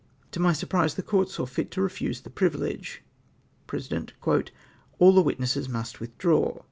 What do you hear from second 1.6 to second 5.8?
to refuse the privilege. Peesident. —"All the witnesses